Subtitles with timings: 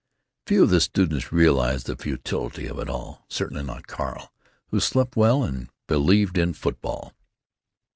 [0.47, 4.33] Few of the students realized the futility of it all; certainly not Carl,
[4.69, 7.13] who slept well and believed in football.